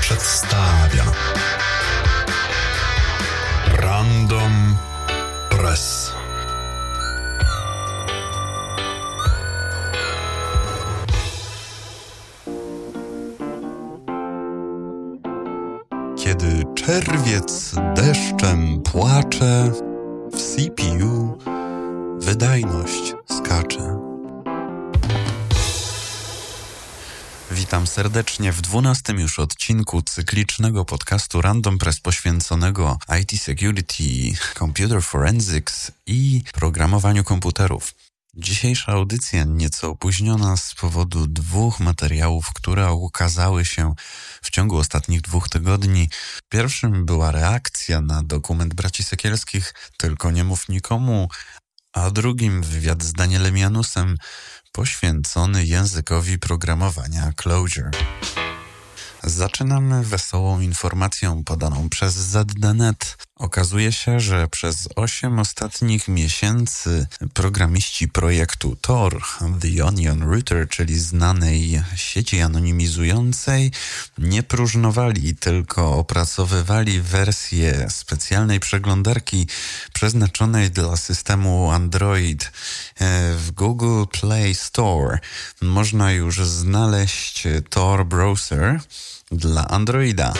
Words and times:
Przedstawia 0.00 1.04
Random 3.76 4.76
Press. 5.50 6.12
Kiedy 16.16 16.64
czerwiec 16.74 17.74
deszczem 17.94 18.82
płacze, 18.82 19.70
serdecznie 28.14 28.52
w 28.52 28.60
dwunastym 28.60 29.18
już 29.20 29.38
odcinku 29.38 30.02
cyklicznego 30.02 30.84
podcastu 30.84 31.42
Random 31.42 31.78
Press 31.78 32.00
poświęconego 32.00 32.98
IT 33.20 33.42
Security, 33.42 34.04
Computer 34.58 35.02
Forensics 35.02 35.90
i 36.06 36.42
programowaniu 36.52 37.24
komputerów. 37.24 37.94
Dzisiejsza 38.34 38.92
audycja 38.92 39.44
nieco 39.44 39.90
opóźniona 39.90 40.56
z 40.56 40.74
powodu 40.74 41.26
dwóch 41.26 41.80
materiałów, 41.80 42.52
które 42.54 42.92
ukazały 42.92 43.64
się 43.64 43.94
w 44.42 44.50
ciągu 44.50 44.76
ostatnich 44.76 45.20
dwóch 45.20 45.48
tygodni. 45.48 46.08
Pierwszym 46.48 47.06
była 47.06 47.30
reakcja 47.30 48.00
na 48.00 48.22
dokument 48.22 48.74
braci 48.74 49.04
Sekielskich, 49.04 49.74
tylko 49.98 50.30
nie 50.30 50.44
mów 50.44 50.68
nikomu, 50.68 51.28
a 51.94 52.10
drugim 52.10 52.62
wywiad 52.62 53.02
z 53.02 53.12
Danielem 53.12 53.56
Janusem 53.56 54.16
poświęcony 54.74 55.64
językowi 55.64 56.38
programowania 56.38 57.32
Clojure. 57.36 57.90
Zaczynamy 59.22 60.04
wesołą 60.04 60.60
informacją 60.60 61.44
podaną 61.44 61.88
przez 61.88 62.14
ZDNet. 62.14 63.16
Okazuje 63.44 63.92
się, 63.92 64.20
że 64.20 64.48
przez 64.48 64.88
8 64.96 65.38
ostatnich 65.38 66.08
miesięcy 66.08 67.06
programiści 67.34 68.08
projektu 68.08 68.76
Tor, 68.80 69.22
The 69.60 69.84
Onion 69.84 70.22
Router, 70.22 70.68
czyli 70.68 70.98
znanej 70.98 71.82
sieci 71.96 72.40
anonimizującej, 72.40 73.70
nie 74.18 74.42
próżnowali, 74.42 75.36
tylko 75.36 75.92
opracowywali 75.92 77.00
wersję 77.00 77.86
specjalnej 77.90 78.60
przeglądarki 78.60 79.46
przeznaczonej 79.92 80.70
dla 80.70 80.96
systemu 80.96 81.70
Android 81.70 82.52
w 83.36 83.50
Google 83.54 84.04
Play 84.20 84.54
Store. 84.54 85.18
Można 85.62 86.12
już 86.12 86.40
znaleźć 86.40 87.44
Tor 87.70 88.06
Browser 88.06 88.80
dla 89.30 89.68
Androida. 89.68 90.34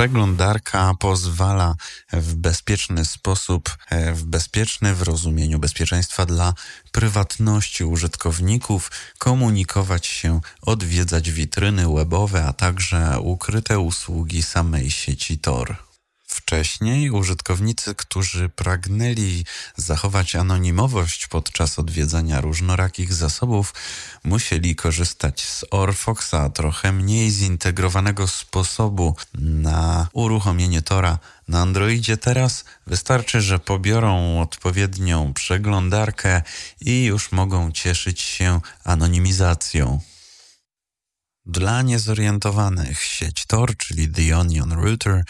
Przeglądarka 0.00 0.94
pozwala 0.98 1.74
w 2.12 2.34
bezpieczny 2.34 3.04
sposób, 3.04 3.76
e, 3.90 4.12
w 4.12 4.24
bezpieczny 4.24 4.94
w 4.94 5.02
rozumieniu 5.02 5.58
bezpieczeństwa 5.58 6.26
dla 6.26 6.54
prywatności 6.92 7.84
użytkowników, 7.84 8.90
komunikować 9.18 10.06
się, 10.06 10.40
odwiedzać 10.62 11.30
witryny 11.30 11.94
webowe, 11.94 12.44
a 12.44 12.52
także 12.52 13.20
ukryte 13.20 13.78
usługi 13.78 14.42
samej 14.42 14.90
sieci 14.90 15.38
Tor. 15.38 15.89
Wcześniej 16.30 17.10
użytkownicy, 17.10 17.94
którzy 17.94 18.48
pragnęli 18.48 19.44
zachować 19.76 20.36
anonimowość 20.36 21.26
podczas 21.26 21.78
odwiedzania 21.78 22.40
różnorakich 22.40 23.12
zasobów, 23.12 23.74
musieli 24.24 24.76
korzystać 24.76 25.44
z 25.44 25.64
Orfoxa, 25.70 26.50
trochę 26.54 26.92
mniej 26.92 27.30
zintegrowanego 27.30 28.28
sposobu 28.28 29.16
na 29.34 30.08
uruchomienie 30.12 30.82
Tora 30.82 31.18
na 31.48 31.60
Androidzie. 31.60 32.16
Teraz 32.16 32.64
wystarczy, 32.86 33.40
że 33.40 33.58
pobiorą 33.58 34.40
odpowiednią 34.40 35.34
przeglądarkę 35.34 36.42
i 36.80 37.04
już 37.04 37.32
mogą 37.32 37.72
cieszyć 37.72 38.20
się 38.20 38.60
anonimizacją. 38.84 40.00
Dla 41.50 41.82
niezorientowanych 41.82 43.02
sieć 43.02 43.46
Tor, 43.46 43.76
czyli 43.76 44.08
The 44.08 44.38
Onion 44.38 44.72
Router, 44.72 45.24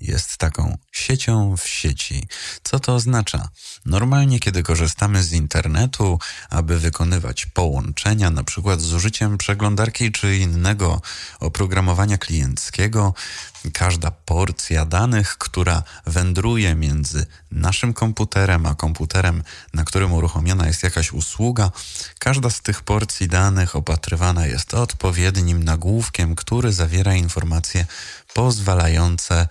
jest 0.00 0.36
taką 0.36 0.78
siecią 0.92 1.56
w 1.56 1.68
sieci. 1.68 2.28
Co 2.62 2.80
to 2.80 2.94
oznacza? 2.94 3.48
Normalnie, 3.86 4.40
kiedy 4.40 4.62
korzystamy 4.62 5.22
z 5.22 5.32
internetu, 5.32 6.18
aby 6.50 6.78
wykonywać 6.78 7.46
połączenia, 7.46 8.30
na 8.30 8.44
przykład 8.44 8.80
z 8.80 8.92
użyciem 8.92 9.38
przeglądarki 9.38 10.12
czy 10.12 10.36
innego 10.36 11.00
oprogramowania 11.40 12.18
klienckiego, 12.18 13.14
każda 13.72 14.10
porcja 14.10 14.84
danych, 14.84 15.38
która 15.38 15.82
wędruje 16.06 16.74
między 16.74 17.26
naszym 17.50 17.94
komputerem 17.94 18.66
a 18.66 18.74
komputerem, 18.74 19.42
na 19.74 19.84
którym 19.84 20.12
uruchomiona 20.12 20.66
jest 20.66 20.82
jakaś 20.82 21.12
usługa, 21.12 21.70
każda 22.18 22.50
z 22.50 22.60
tych 22.62 22.82
porcji 22.82 23.28
danych 23.28 23.76
opatrywana 23.76 24.46
jest 24.46 24.74
odpowiednim 24.74 25.64
nagłówkiem, 25.64 26.34
który 26.34 26.72
zawiera 26.72 27.14
informacje 27.14 27.86
pozwalające 28.34 29.48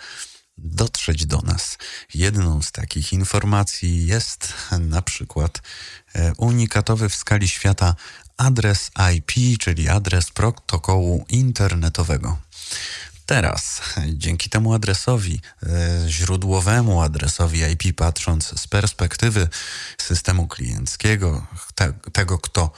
dotrzeć 0.58 1.26
do 1.26 1.42
nas. 1.42 1.78
Jedną 2.14 2.62
z 2.62 2.72
takich 2.72 3.14
informacji 3.14 4.06
jest 4.08 4.54
na 4.80 5.02
przykład 5.02 5.62
e, 6.16 6.34
unikatowy 6.38 7.10
w 7.10 7.16
skali 7.16 7.50
świata 7.50 7.96
adres 8.38 8.92
IP, 9.16 9.60
czyli 9.60 9.90
adres 9.90 10.32
protokołu 10.32 11.26
internetowego. 11.30 12.38
Teraz, 13.26 13.82
dzięki 14.14 14.50
temu 14.50 14.74
adresowi, 14.74 15.42
e, 15.64 15.70
źródłowemu 16.08 17.02
adresowi 17.02 17.60
IP, 17.60 17.96
patrząc 17.96 18.60
z 18.60 18.68
perspektywy 18.68 19.50
systemu 19.98 20.48
klienckiego, 20.48 21.48
te, 21.76 21.94
tego, 22.14 22.40
kto 22.40 22.72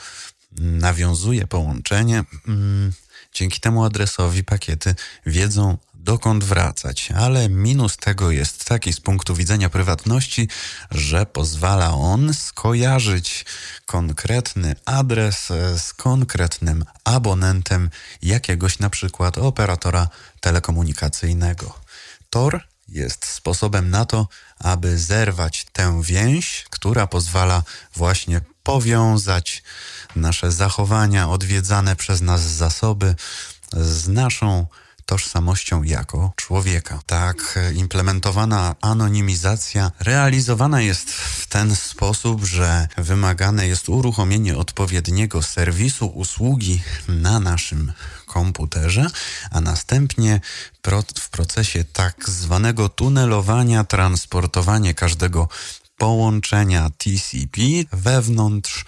nawiązuje 0.58 1.48
połączenie, 1.48 2.24
mm, 2.48 2.94
dzięki 3.34 3.60
temu 3.60 3.84
adresowi 3.84 4.44
pakiety 4.44 4.96
wiedzą, 5.26 5.78
dokąd 6.06 6.44
wracać, 6.44 7.12
ale 7.12 7.50
minus 7.50 7.98
tego 7.98 8.32
jest 8.32 8.66
taki 8.66 8.94
z 8.94 9.00
punktu 9.00 9.36
widzenia 9.36 9.70
prywatności, 9.70 10.50
że 10.92 11.26
pozwala 11.26 11.94
on 11.94 12.34
skojarzyć 12.34 13.46
konkretny 13.86 14.76
adres 14.86 15.48
z 15.78 15.94
konkretnym 15.94 16.86
abonentem 17.04 17.90
jakiegoś 18.22 18.80
na 18.80 18.90
przykład 18.90 19.38
operatora 19.38 20.08
telekomunikacyjnego. 20.40 21.80
Tor 22.30 22.64
jest 22.88 23.26
sposobem 23.26 23.90
na 23.90 24.06
to, 24.06 24.28
aby 24.60 24.98
zerwać 25.00 25.66
tę 25.74 26.02
więź, 26.04 26.66
która 26.70 27.08
pozwala 27.08 27.64
właśnie 27.96 28.42
powiązać 28.64 29.64
nasze 30.16 30.52
zachowania, 30.52 31.30
odwiedzane 31.30 31.96
przez 31.96 32.22
nas 32.22 32.42
zasoby 32.42 33.16
z 33.74 34.08
naszą 34.08 34.68
tożsamością 35.06 35.84
jako 35.84 36.34
człowieka. 36.36 37.00
Tak 37.06 37.60
implementowana 37.76 38.76
anonimizacja 38.82 39.92
realizowana 40.00 40.82
jest 40.82 41.12
w 41.12 41.48
ten 41.48 41.76
sposób, 41.76 42.44
że 42.44 42.88
wymagane 42.98 43.68
jest 43.68 43.90
uruchomienie 43.90 44.58
odpowiedniego 44.58 45.42
serwisu 45.42 46.08
usługi 46.08 46.82
na 47.08 47.40
naszym 47.40 47.94
komputerze, 48.26 49.08
a 49.52 49.62
następnie 49.62 50.42
w 51.20 51.30
procesie 51.30 51.84
tak 51.84 52.30
zwanego 52.30 52.90
tunelowania 52.90 53.84
transportowanie 53.84 54.94
każdego 54.94 55.48
połączenia 55.98 56.90
TCP 56.98 57.62
wewnątrz 57.94 58.86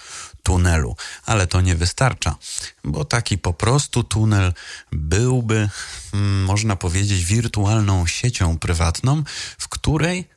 tunelu. 0.48 0.96
Ale 1.26 1.48
to 1.48 1.62
nie 1.62 1.76
wystarcza, 1.76 2.36
bo 2.84 3.06
taki 3.06 3.38
po 3.38 3.54
prostu 3.54 4.04
tunel 4.04 4.54
byłby, 4.92 5.70
mm, 6.14 6.44
można 6.44 6.76
powiedzieć, 6.76 7.26
wirtualną 7.26 8.08
siecią 8.08 8.58
prywatną, 8.60 9.24
w 9.58 9.68
której 9.70 10.37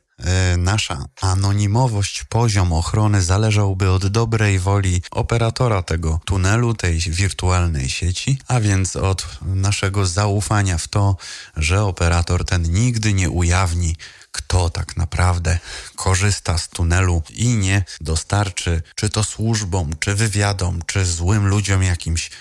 nasza 0.57 1.05
anonimowość, 1.21 2.23
poziom 2.23 2.73
ochrony 2.73 3.21
zależałby 3.21 3.89
od 3.89 4.07
dobrej 4.07 4.59
woli 4.59 5.01
operatora 5.11 5.81
tego 5.81 6.19
tunelu, 6.25 6.73
tej 6.73 6.99
wirtualnej 6.99 7.89
sieci, 7.89 8.39
a 8.47 8.59
więc 8.59 8.95
od 8.95 9.27
naszego 9.41 10.05
zaufania 10.05 10.77
w 10.77 10.87
to, 10.87 11.17
że 11.57 11.83
operator 11.83 12.45
ten 12.45 12.63
nigdy 12.63 13.13
nie 13.13 13.29
ujawni 13.29 13.95
kto 14.31 14.69
tak 14.69 14.97
naprawdę 14.97 15.59
korzysta 15.95 16.57
z 16.57 16.69
tunelu 16.69 17.23
i 17.29 17.47
nie 17.47 17.83
dostarczy, 18.01 18.81
czy 18.95 19.09
to 19.09 19.23
służbom, 19.23 19.91
czy 19.99 20.15
wywiadom, 20.15 20.79
czy 20.85 21.05
złym 21.05 21.47
ludziom 21.47 21.83
jakimś 21.83 22.31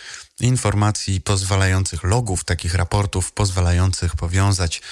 informacji 0.40 1.20
pozwalających, 1.20 2.02
logów, 2.02 2.44
takich 2.44 2.74
raportów 2.74 3.32
pozwalających 3.32 4.16
powiązać 4.16 4.82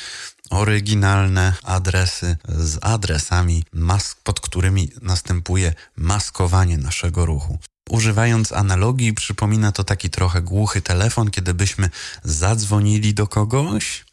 oryginalne 0.51 1.55
adresy 1.63 2.37
z 2.49 2.79
adresami, 2.83 3.65
mask, 3.73 4.19
pod 4.23 4.41
którymi 4.41 4.93
następuje 5.03 5.75
maskowanie 5.97 6.79
naszego 6.79 7.27
ruchu. 7.27 7.59
Używając 7.91 8.53
analogii, 8.53 9.15
przypomina 9.15 9.73
to 9.73 9.85
taki 9.85 10.11
trochę 10.11 10.43
głuchy 10.43 10.83
telefon, 10.83 11.31
kiedy 11.31 11.55
byśmy 11.55 11.91
zadzwonili 12.25 13.15
do 13.15 13.27
kogoś 13.27 14.05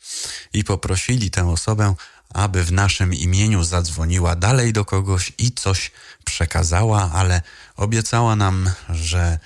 i 0.53 0.63
poprosili 0.63 1.31
tę 1.31 1.49
osobę, 1.49 1.95
aby 2.33 2.63
w 2.63 2.71
naszym 2.71 3.13
imieniu 3.13 3.63
zadzwoniła 3.63 4.35
dalej 4.35 4.73
do 4.73 4.85
kogoś 4.85 5.33
i 5.37 5.51
coś 5.51 5.91
przekazała, 6.25 7.11
ale 7.13 7.41
obiecała 7.77 8.35
nam, 8.35 8.69
że 8.89 9.39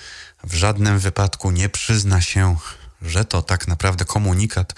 w 0.44 0.54
żadnym 0.54 1.00
wypadku 1.00 1.52
nie 1.52 1.70
przyzna 1.70 2.22
się, 2.22 2.58
że 3.02 3.26
to 3.26 3.42
tak 3.42 3.68
naprawdę 3.68 4.06
komunikat 4.06 4.74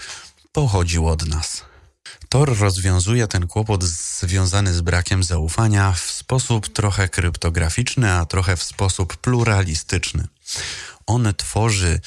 pochodził 0.52 1.08
od 1.08 1.26
nas. 1.26 1.71
Tor 2.32 2.58
rozwiązuje 2.58 3.26
ten 3.28 3.46
kłopot 3.46 3.84
związany 3.84 4.74
z 4.74 4.80
brakiem 4.80 5.22
zaufania 5.22 5.92
w 5.92 6.00
sposób 6.00 6.68
trochę 6.68 7.08
kryptograficzny, 7.08 8.12
a 8.12 8.26
trochę 8.26 8.56
w 8.56 8.62
sposób 8.62 9.16
pluralistyczny. 9.16 10.26
On 11.06 11.34
tworzy, 11.36 12.00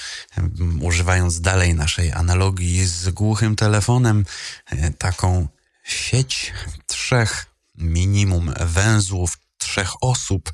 używając 0.82 1.42
dalej 1.42 1.76
naszej 1.76 2.12
analogii 2.12 2.86
z 2.86 3.10
głuchym 3.10 3.56
telefonem, 3.56 4.26
e, 4.66 4.92
taką 4.92 5.48
sieć 5.84 6.54
trzech 6.88 7.46
minimum 7.78 8.54
węzłów, 8.60 9.38
trzech 9.66 10.04
osób, 10.04 10.52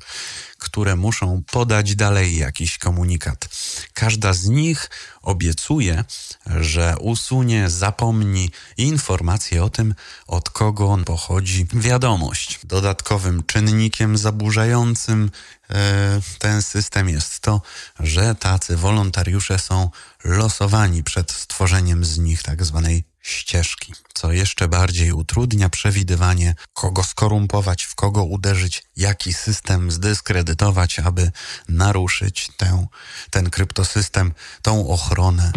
które 0.58 0.96
muszą 0.96 1.42
podać 1.50 1.94
dalej 1.96 2.36
jakiś 2.36 2.78
komunikat. 2.78 3.48
Każda 3.94 4.32
z 4.32 4.44
nich 4.44 4.90
obiecuje, 5.22 6.04
że 6.46 6.96
usunie, 7.00 7.70
zapomni 7.70 8.50
informację 8.76 9.64
o 9.64 9.70
tym, 9.70 9.94
od 10.26 10.50
kogo 10.50 10.86
on 10.86 11.04
pochodzi 11.04 11.66
wiadomość. 11.72 12.60
Dodatkowym 12.64 13.42
czynnikiem 13.46 14.16
zaburzającym 14.16 15.30
e, 15.70 16.20
ten 16.38 16.62
system 16.62 17.08
jest 17.08 17.40
to, 17.40 17.62
że 18.00 18.34
tacy 18.34 18.76
wolontariusze 18.76 19.58
są 19.58 19.90
losowani 20.24 21.02
przed 21.02 21.32
stworzeniem 21.32 22.04
z 22.04 22.18
nich 22.18 22.42
tak 22.42 22.64
zwanej 22.64 23.11
ścieżki, 23.22 23.92
co 24.14 24.32
jeszcze 24.32 24.68
bardziej 24.68 25.12
utrudnia 25.12 25.68
przewidywanie, 25.68 26.54
kogo 26.72 27.04
skorumpować, 27.04 27.84
w 27.84 27.94
kogo 27.94 28.24
uderzyć, 28.24 28.82
jaki 28.96 29.32
system 29.32 29.90
zdyskredytować, 29.90 30.98
aby 30.98 31.32
naruszyć 31.68 32.50
tę, 32.56 32.86
ten 33.30 33.50
kryptosystem, 33.50 34.32
tą 34.62 34.88
ochronę. 34.88 35.52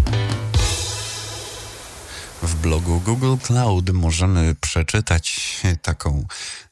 W 2.45 2.56
blogu 2.56 3.00
Google 3.00 3.36
Cloud 3.44 3.89
możemy 3.89 4.56
przeczytać 4.62 5.42
taką 5.81 6.27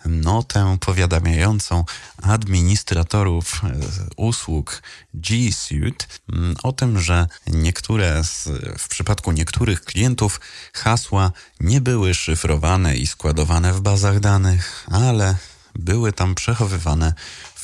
notę 0.06 0.78
powiadamiającą 0.80 1.86
administratorów 2.22 3.62
e, 3.64 3.74
usług 4.18 4.82
G 5.14 5.54
Suite 5.54 6.06
mm, 6.34 6.56
o 6.64 6.72
tym, 6.72 7.00
że 7.00 7.28
niektóre 7.48 8.24
z, 8.24 8.50
w 8.78 8.88
przypadku 8.88 9.32
niektórych 9.32 9.82
klientów 9.82 10.42
hasła 10.74 11.32
nie 11.60 11.82
były 11.82 12.14
szyfrowane 12.14 12.96
i 12.96 13.08
składowane 13.08 13.74
w 13.74 13.82
bazach 13.82 14.20
danych, 14.20 14.88
ale 14.92 15.36
były 15.76 16.14
tam 16.14 16.36
przechowywane 16.36 17.14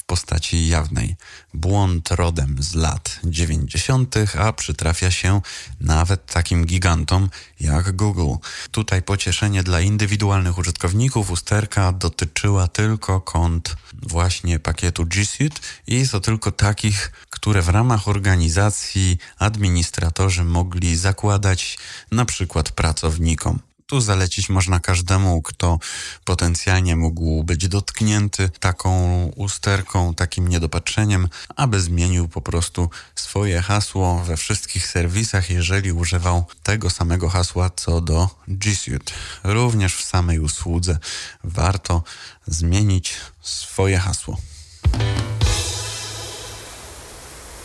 postaci 0.09 0.67
jawnej. 0.67 1.15
Błąd 1.53 2.11
rodem 2.11 2.55
z 2.59 2.75
lat 2.75 3.19
90., 3.23 4.15
a 4.39 4.53
przytrafia 4.53 5.11
się 5.11 5.41
nawet 5.81 6.25
takim 6.25 6.65
gigantom 6.65 7.29
jak 7.59 7.95
Google. 7.95 8.33
Tutaj 8.71 9.01
pocieszenie 9.01 9.63
dla 9.63 9.81
indywidualnych 9.81 10.57
użytkowników 10.57 11.31
usterka 11.31 11.91
dotyczyła 11.91 12.67
tylko 12.67 13.21
kont 13.21 13.75
właśnie 13.93 14.59
pakietu 14.59 15.05
G 15.05 15.25
Suite 15.25 15.59
i 15.87 16.07
to 16.07 16.19
tylko 16.19 16.51
takich, 16.51 17.11
które 17.29 17.61
w 17.61 17.69
ramach 17.69 18.07
organizacji 18.07 19.17
administratorzy 19.39 20.43
mogli 20.43 20.95
zakładać 20.95 21.77
na 22.11 22.25
przykład 22.25 22.71
pracownikom. 22.71 23.68
Tu 23.89 24.01
zalecić 24.01 24.49
można 24.49 24.79
każdemu, 24.79 25.41
kto 25.41 25.79
potencjalnie 26.25 26.95
mógł 26.95 27.43
być 27.43 27.67
dotknięty 27.67 28.49
taką 28.59 28.91
usterką, 29.35 30.13
takim 30.13 30.47
niedopatrzeniem, 30.47 31.29
aby 31.55 31.81
zmienił 31.81 32.27
po 32.27 32.41
prostu 32.41 32.89
swoje 33.15 33.61
hasło 33.61 34.23
we 34.23 34.37
wszystkich 34.37 34.87
serwisach, 34.87 35.49
jeżeli 35.49 35.91
używał 35.91 36.45
tego 36.63 36.89
samego 36.89 37.29
hasła 37.29 37.69
co 37.69 38.01
do 38.01 38.29
G 38.47 38.75
Suite. 38.75 39.13
Również 39.43 39.95
w 39.95 40.03
samej 40.03 40.39
usłudze 40.39 40.99
warto 41.43 42.03
zmienić 42.47 43.13
swoje 43.41 43.97
hasło. 43.97 44.37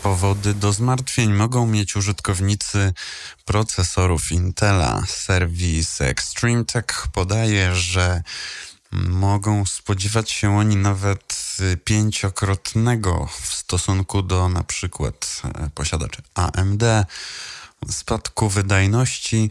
Powody 0.04 0.54
do 0.54 0.72
zmartwień 0.72 1.32
mogą 1.32 1.66
mieć 1.66 1.96
użytkownicy 1.96 2.92
procesorów 3.44 4.32
Intela. 4.32 5.02
Serwis 5.06 6.00
Extreme 6.00 6.64
Tech 6.64 7.06
podaje, 7.12 7.74
że 7.74 8.22
mogą 8.92 9.66
spodziewać 9.66 10.30
się 10.30 10.56
oni 10.56 10.76
nawet 10.76 11.56
pięciokrotnego 11.84 13.28
w 13.40 13.54
stosunku 13.54 14.22
do 14.22 14.48
na 14.48 14.64
przykład 14.64 15.42
posiadaczy 15.74 16.22
AMD 16.34 16.82
spadku 17.90 18.48
wydajności 18.48 19.50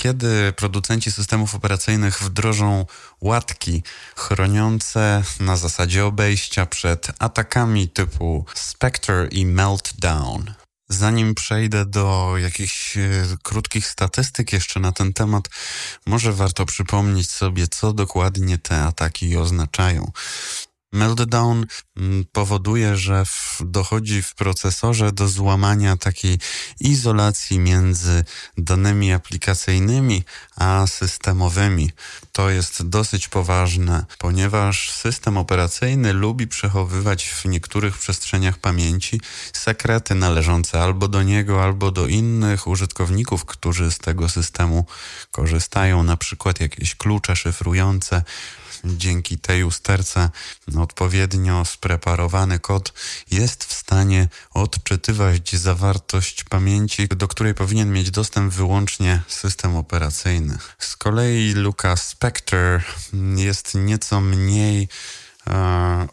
kiedy 0.00 0.52
producenci 0.52 1.12
systemów 1.12 1.54
operacyjnych 1.54 2.22
wdrożą 2.22 2.86
łatki 3.20 3.82
chroniące 4.16 5.22
na 5.40 5.56
zasadzie 5.56 6.06
obejścia 6.06 6.66
przed 6.66 7.12
atakami 7.18 7.88
typu 7.88 8.44
Spectre 8.54 9.28
i 9.30 9.46
Meltdown. 9.46 10.54
Zanim 10.88 11.34
przejdę 11.34 11.86
do 11.86 12.34
jakichś 12.38 12.96
e, 12.96 13.00
krótkich 13.42 13.86
statystyk 13.86 14.52
jeszcze 14.52 14.80
na 14.80 14.92
ten 14.92 15.12
temat, 15.12 15.48
może 16.06 16.32
warto 16.32 16.66
przypomnieć 16.66 17.30
sobie, 17.30 17.68
co 17.68 17.92
dokładnie 17.92 18.58
te 18.58 18.82
ataki 18.82 19.36
oznaczają. 19.36 20.12
Meltdown 20.92 21.66
mm, 21.96 22.24
powoduje, 22.32 22.96
że 22.96 23.24
w, 23.24 23.58
dochodzi 23.64 24.22
w 24.22 24.34
procesorze 24.34 25.12
do 25.12 25.28
złamania 25.28 25.96
takiej 25.96 26.38
izolacji 26.80 27.58
między 27.58 28.24
danymi 28.58 29.12
aplikacyjnymi 29.12 30.24
a 30.56 30.86
systemowymi. 30.86 31.90
To 32.32 32.50
jest 32.50 32.88
dosyć 32.88 33.28
poważne, 33.28 34.04
ponieważ 34.18 34.92
system 34.92 35.36
operacyjny 35.36 36.12
lubi 36.12 36.46
przechowywać 36.46 37.28
w 37.28 37.44
niektórych 37.44 37.98
przestrzeniach 37.98 38.58
pamięci 38.58 39.20
sekrety 39.52 40.14
należące 40.14 40.82
albo 40.82 41.08
do 41.08 41.22
niego, 41.22 41.64
albo 41.64 41.90
do 41.90 42.06
innych 42.06 42.66
użytkowników, 42.66 43.44
którzy 43.44 43.92
z 43.92 43.98
tego 43.98 44.28
systemu 44.28 44.86
korzystają, 45.30 46.02
na 46.02 46.16
przykład 46.16 46.60
jakieś 46.60 46.94
klucze 46.94 47.36
szyfrujące 47.36 48.22
dzięki 48.84 49.38
tej 49.38 49.64
usterce 49.64 50.30
odpowiednio 50.78 51.64
spreparowany 51.64 52.58
kod 52.58 52.92
jest 53.30 53.64
w 53.64 53.72
stanie 53.72 54.28
odczytywać 54.50 55.56
zawartość 55.56 56.44
pamięci, 56.44 57.08
do 57.08 57.28
której 57.28 57.54
powinien 57.54 57.92
mieć 57.92 58.10
dostęp 58.10 58.54
wyłącznie 58.54 59.22
system 59.28 59.76
operacyjny. 59.76 60.58
Z 60.78 60.96
kolei 60.96 61.52
Luka 61.52 61.96
Spectre 61.96 62.82
jest 63.36 63.74
nieco 63.74 64.20
mniej 64.20 64.88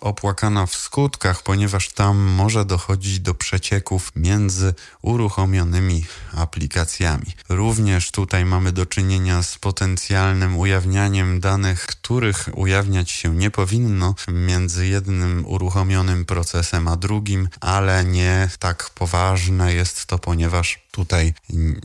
opłakana 0.02 0.66
w 0.66 0.76
skutkach, 0.76 1.44
ponieważ 1.44 1.90
tam 1.90 2.18
może 2.18 2.66
dochodzić 2.66 3.20
do 3.20 3.34
przecieków 3.34 4.12
między 4.16 4.74
uruchomionymi 5.02 6.06
aplikacjami. 6.38 7.26
Również 7.50 8.12
tutaj 8.12 8.46
mamy 8.46 8.72
do 8.72 8.86
czynienia 8.86 9.44
z 9.44 9.58
potencjalnym 9.58 10.58
ujawnianiem 10.58 11.40
danych, 11.40 11.86
których 11.86 12.50
ujawniać 12.54 13.12
się 13.12 13.36
nie 13.36 13.52
powinno 13.52 14.16
między 14.28 14.88
jednym 14.88 15.46
uruchomionym 15.46 16.26
procesem 16.26 16.88
a 16.88 16.96
drugim, 16.96 17.50
ale 17.62 18.06
nie 18.06 18.50
tak 18.60 18.90
poważne 18.90 19.74
jest 19.74 20.06
to, 20.06 20.20
ponieważ 20.20 20.87
tutaj 20.98 21.34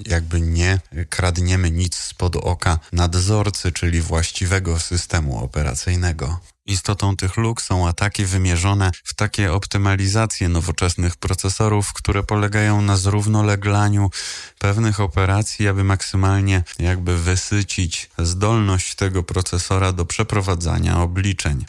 jakby 0.07 0.41
nie 0.41 0.81
kradniemy 1.11 1.71
nic 1.71 1.97
spod 1.97 2.37
oka 2.37 2.79
nadzorcy, 2.93 3.73
czyli 3.73 4.01
właściwego 4.01 4.81
systemu 4.81 5.45
operacyjnego. 5.45 6.41
Istotą 6.67 7.17
tych 7.17 7.37
luk 7.37 7.63
są 7.63 7.89
ataki 7.89 8.25
wymierzone 8.25 8.91
w 9.05 9.15
takie 9.15 9.53
optymalizacje 9.53 10.49
nowoczesnych 10.49 11.17
procesorów, 11.17 11.93
które 11.93 12.23
polegają 12.23 12.83
na 12.83 12.97
zrównoleglaniu 12.97 14.11
pewnych 14.59 15.01
operacji, 15.01 15.69
aby 15.69 15.85
maksymalnie 15.85 16.65
jakby 16.79 17.19
wysycić 17.19 18.11
zdolność 18.19 18.95
tego 18.95 19.23
procesora 19.23 19.93
do 19.93 20.05
przeprowadzania 20.05 21.03
obliczeń. 21.03 21.65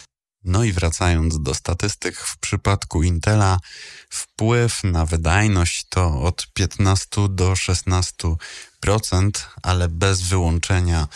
No 0.46 0.64
i 0.64 0.74
wracając 0.74 1.42
do 1.42 1.54
statystyk, 1.54 2.18
w 2.18 2.38
przypadku 2.38 3.04
Intela 3.04 3.60
wpływ 4.10 4.84
na 4.84 5.06
wydajność 5.06 5.86
to 5.90 6.22
od 6.22 6.48
15 6.54 7.08
do 7.30 7.54
16%, 7.54 8.36
ale 9.64 9.90
bez 9.90 10.22
wyłączenia 10.22 11.08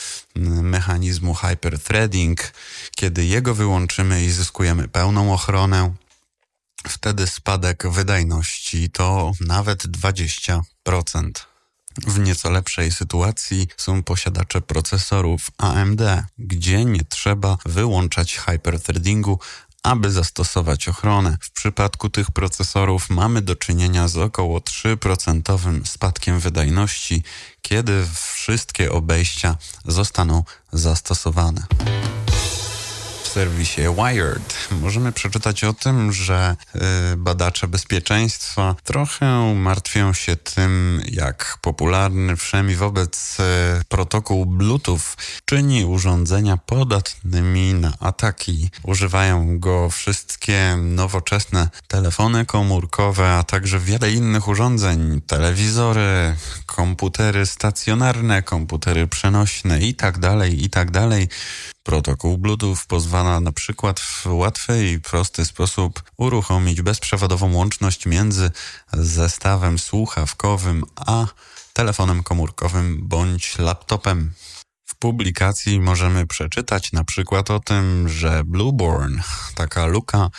mechanizmu 0.62 1.34
hyperthreading. 1.34 2.54
Kiedy 2.96 3.26
jego 3.26 3.56
wyłączymy 3.56 4.26
i 4.26 4.32
zyskujemy 4.32 4.88
pełną 4.88 5.34
ochronę, 5.34 5.94
wtedy 6.88 7.28
spadek 7.28 7.88
wydajności 7.88 8.90
to 8.90 9.32
nawet 9.42 9.84
20%. 9.84 10.62
W 12.08 12.20
nieco 12.20 12.50
lepszej 12.50 12.92
sytuacji 12.92 13.68
są 13.78 14.04
posiadacze 14.04 14.62
procesorów 14.62 15.52
AMD, 15.58 16.02
gdzie 16.38 16.86
nie 16.86 17.04
trzeba 17.04 17.58
wyłączać 17.66 18.38
hyperthreadingu, 18.38 19.40
aby 19.84 20.12
zastosować 20.12 20.88
ochronę. 20.88 21.38
W 21.42 21.52
przypadku 21.52 22.10
tych 22.10 22.32
procesorów 22.32 23.10
mamy 23.10 23.42
do 23.42 23.56
czynienia 23.56 24.08
z 24.08 24.18
około 24.18 24.60
3% 24.60 25.86
spadkiem 25.86 26.40
wydajności, 26.40 27.24
kiedy 27.62 28.06
wszystkie 28.34 28.92
obejścia 28.92 29.58
zostaną 29.86 30.44
zastosowane 30.74 31.68
serwisie 33.28 33.82
Wired 33.96 34.68
możemy 34.72 35.12
przeczytać 35.12 35.64
o 35.64 35.74
tym, 35.74 36.14
że 36.14 36.56
y, 37.14 37.18
badacze 37.18 37.68
bezpieczeństwa 37.68 38.76
trochę 38.84 39.56
martwią 39.56 40.14
się 40.14 40.36
tym, 40.36 41.02
jak 41.12 41.58
popularny 41.62 42.36
wszemi 42.36 42.76
wobec 42.76 43.38
y, 43.40 43.44
protokół 43.90 44.46
Bluetooth 44.46 45.00
czyni 45.46 45.86
urządzenia 45.86 46.58
podatnymi 46.58 47.74
na 47.74 47.94
ataki. 48.00 48.70
Używają 48.84 49.60
go 49.60 49.90
wszystkie 49.90 50.78
nowoczesne 50.82 51.70
telefony 51.88 52.46
komórkowe, 52.46 53.34
a 53.34 53.44
także 53.44 53.80
wiele 53.80 54.12
innych 54.12 54.48
urządzeń, 54.48 55.22
telewizory, 55.22 56.36
komputery 56.66 57.46
stacjonarne, 57.46 58.44
komputery 58.44 59.08
przenośne 59.08 59.80
itd., 59.82 60.22
tak 60.22 60.52
itd. 60.54 61.10
Tak 61.10 61.30
Protokół 61.88 62.38
Bluetooth 62.38 62.78
pozwala 62.88 63.27
na 63.28 63.52
przykład 63.52 64.00
w 64.00 64.26
łatwy 64.26 64.88
i 64.88 65.00
prosty 65.00 65.46
sposób 65.46 66.04
uruchomić 66.18 66.82
bezprzewodową 66.82 67.54
łączność 67.54 68.06
między 68.06 68.52
zestawem 68.94 69.80
słuchawkowym 69.80 70.84
a 70.96 71.26
telefonem 71.74 72.24
komórkowym 72.24 73.08
bądź 73.08 73.58
laptopem. 73.58 74.34
W 74.86 74.96
publikacji 74.96 75.80
możemy 75.80 76.28
przeczytać 76.28 76.92
na 76.92 77.04
przykład 77.04 77.52
o 77.52 77.60
tym, 77.60 78.10
że 78.10 78.44
Blueborn, 78.46 79.20
taka 79.56 79.86
luka 79.86 80.30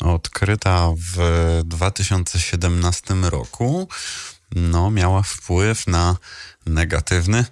odkryta 0.00 0.88
w 0.96 1.60
2017 1.64 3.14
roku, 3.14 3.88
no, 4.54 4.90
miała 4.90 5.22
wpływ 5.22 5.86
na 5.86 6.16
negatywny 6.74 7.44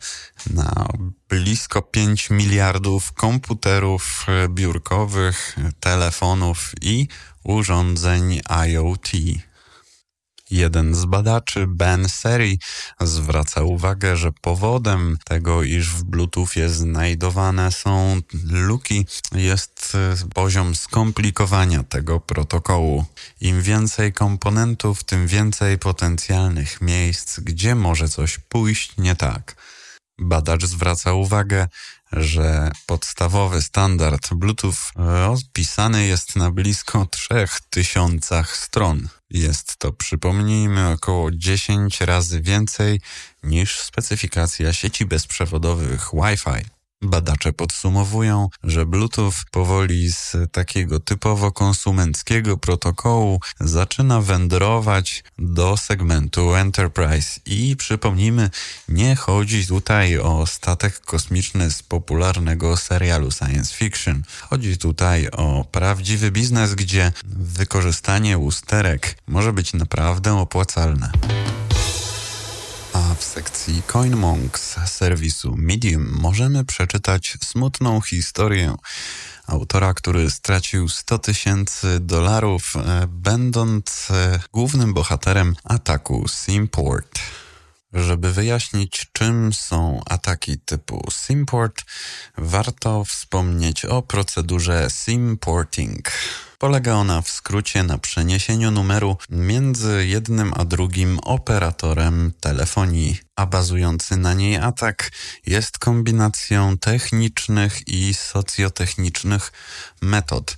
na 0.51 0.89
blisko 1.29 1.83
5 1.83 2.31
miliardów 2.31 3.13
komputerów 3.13 4.27
biurkowych, 4.49 5.57
telefonów 5.81 6.73
i 6.81 7.09
urządzeń 7.45 8.41
IoT. 8.67 9.09
Jeden 10.51 10.95
z 10.95 11.05
badaczy, 11.05 11.67
Ben 11.67 12.09
Seri, 12.09 12.59
zwraca 13.01 13.63
uwagę, 13.63 14.17
że 14.17 14.33
powodem 14.33 15.19
tego, 15.25 15.63
iż 15.63 15.91
w 15.91 16.05
Bluetoothie 16.05 16.69
znajdowane 16.69 17.73
są 17.73 18.21
luki, 18.51 19.07
jest 19.33 19.97
poziom 20.35 20.77
skomplikowania 20.77 21.83
tego 21.83 22.21
protokołu. 22.21 23.05
Im 23.41 23.63
więcej 23.63 24.13
komponentów, 24.13 25.05
tym 25.05 25.27
więcej 25.27 25.79
potencjalnych 25.79 26.81
miejsc, 26.81 27.41
gdzie 27.41 27.75
może 27.75 28.09
coś 28.09 28.39
pójść 28.39 28.97
nie 28.99 29.17
tak. 29.17 29.57
Badacz 30.19 30.65
zwraca 30.65 31.13
uwagę, 31.13 31.69
że 32.13 32.71
podstawowy 32.87 33.63
standard 33.63 34.35
Bluetooth 34.35 34.93
opisany 35.29 36.07
jest 36.07 36.37
na 36.37 36.51
blisko 36.51 37.07
3000 37.07 38.45
stron. 38.53 39.09
Jest 39.31 39.77
to, 39.77 39.93
przypomnijmy, 39.93 40.89
około 40.89 41.31
10 41.31 42.01
razy 42.01 42.41
więcej 42.41 43.01
niż 43.43 43.79
specyfikacja 43.81 44.73
sieci 44.73 45.07
bezprzewodowych 45.07 46.11
Wi-Fi. 46.13 46.78
Badacze 47.03 47.53
podsumowują, 47.53 48.49
że 48.65 48.87
Bluetooth 48.87 49.33
powoli 49.51 50.13
z 50.13 50.37
takiego 50.53 51.01
typowo 51.01 51.53
konsumenckiego 51.53 52.57
protokołu 52.57 53.41
zaczyna 53.61 54.21
wędrować 54.21 55.25
do 55.39 55.77
segmentu 55.77 56.55
Enterprise 56.55 57.41
i 57.47 57.77
przypomnijmy, 57.77 58.51
nie 58.89 59.17
chodzi 59.17 59.67
tutaj 59.67 60.19
o 60.19 60.47
statek 60.47 61.01
kosmiczny 61.01 61.71
z 61.71 61.83
popularnego 61.83 62.77
serialu 62.77 63.31
science 63.31 63.75
fiction. 63.75 64.23
Chodzi 64.41 64.79
tutaj 64.79 65.29
o 65.29 65.65
prawdziwy 65.65 66.31
biznes, 66.31 66.75
gdzie 66.75 67.13
wykorzystanie 67.25 68.39
usterek 68.39 69.19
może 69.27 69.53
być 69.53 69.73
naprawdę 69.73 70.39
opłacalne 70.39 71.13
w 73.15 73.25
sekcji 73.25 73.83
CoinMonks 73.87 74.77
serwisu 74.87 75.55
Medium 75.57 76.09
możemy 76.21 76.65
przeczytać 76.65 77.37
smutną 77.45 78.01
historię 78.01 78.75
autora, 79.47 79.95
który 79.95 80.31
stracił 80.31 80.89
100 80.89 81.19
tysięcy 81.19 82.01
dolarów, 82.01 82.77
e, 82.77 83.07
będąc 83.07 84.09
e, 84.11 84.41
głównym 84.53 84.95
bohaterem 84.95 85.57
ataku 85.65 86.29
Simport. 86.29 87.19
Żeby 87.93 88.33
wyjaśnić, 88.33 89.07
czym 89.13 89.53
są 89.53 90.01
ataki 90.07 90.59
typu 90.59 91.09
Simport, 91.11 91.83
warto 92.39 93.05
wspomnieć 93.05 93.85
o 93.85 94.03
procedurze 94.03 94.89
Simporting. 94.91 96.11
Polega 96.59 96.95
ona 96.95 97.23
w 97.23 97.29
skrócie 97.29 97.83
na 97.83 97.99
przeniesieniu 97.99 98.71
numeru 98.71 99.17
między 99.31 100.07
jednym 100.07 100.53
a 100.57 100.65
drugim 100.65 101.19
operatorem 101.19 102.33
telefonii, 102.41 103.21
a 103.37 103.47
bazujący 103.47 104.17
na 104.17 104.35
niej 104.35 104.57
atak 104.57 105.11
jest 105.47 105.79
kombinacją 105.79 106.79
technicznych 106.79 107.89
i 107.89 108.15
socjotechnicznych 108.15 109.53
metod. 110.03 110.57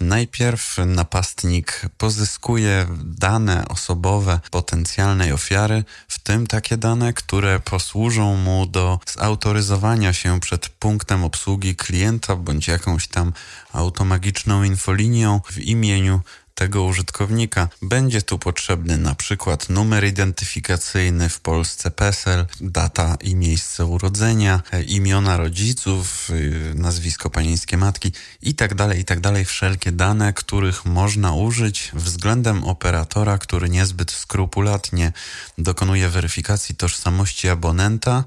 Najpierw 0.00 0.76
napastnik 0.86 1.82
pozyskuje 1.98 2.86
dane 3.04 3.68
osobowe 3.68 4.40
potencjalnej 4.50 5.32
ofiary, 5.32 5.84
w 6.08 6.18
tym 6.18 6.46
takie 6.46 6.76
dane, 6.76 7.12
które 7.12 7.60
posłużą 7.60 8.36
mu 8.36 8.66
do 8.66 9.00
zautoryzowania 9.06 10.12
się 10.12 10.40
przed 10.40 10.68
punktem 10.68 11.24
obsługi 11.24 11.76
klienta 11.76 12.36
bądź 12.36 12.68
jakąś 12.68 13.08
tam 13.08 13.32
automagiczną 13.72 14.62
infolinią 14.62 15.40
w 15.50 15.58
imieniu 15.58 16.20
tego 16.54 16.84
użytkownika. 16.84 17.68
Będzie 17.82 18.22
tu 18.22 18.38
potrzebny 18.38 18.98
na 18.98 19.14
przykład 19.14 19.68
numer 19.68 20.04
identyfikacyjny 20.04 21.28
w 21.28 21.40
Polsce 21.40 21.90
PESEL, 21.90 22.46
data 22.60 23.16
i 23.20 23.34
miejsce 23.34 23.86
urodzenia, 23.86 24.62
imiona 24.86 25.36
rodziców, 25.36 26.30
y, 26.30 26.72
nazwisko 26.74 27.30
panieńskie 27.30 27.76
matki 27.76 28.12
itd., 28.42 28.74
tak 28.76 28.98
itd. 28.98 29.32
Tak 29.32 29.46
wszelkie 29.46 29.92
dane, 29.92 30.32
których 30.32 30.84
można 30.84 31.32
użyć 31.32 31.90
względem 31.94 32.64
operatora, 32.64 33.38
który 33.38 33.68
niezbyt 33.68 34.10
skrupulatnie 34.10 35.12
dokonuje 35.58 36.08
weryfikacji 36.08 36.74
tożsamości 36.74 37.48
abonenta 37.48 38.24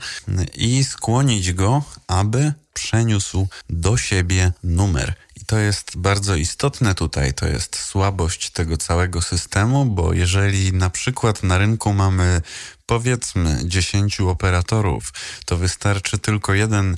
i 0.55 0.83
skłonić 0.83 1.53
go, 1.53 1.83
aby 2.07 2.53
przeniósł 2.73 3.47
do 3.69 3.97
siebie 3.97 4.51
numer 4.63 5.13
to 5.45 5.57
jest 5.57 5.97
bardzo 5.97 6.35
istotne 6.35 6.95
tutaj, 6.95 7.33
to 7.33 7.47
jest 7.47 7.79
słabość 7.79 8.49
tego 8.49 8.77
całego 8.77 9.21
systemu, 9.21 9.85
bo 9.85 10.13
jeżeli 10.13 10.73
na 10.73 10.89
przykład 10.89 11.43
na 11.43 11.57
rynku 11.57 11.93
mamy 11.93 12.41
powiedzmy 12.85 13.59
10 13.63 14.21
operatorów, 14.21 15.13
to 15.45 15.57
wystarczy 15.57 16.17
tylko 16.17 16.53
jeden 16.53 16.97